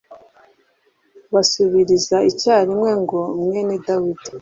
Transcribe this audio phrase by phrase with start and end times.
[1.33, 4.29] Basubiriza icyarimwe ngo «mwene Dawidi.>>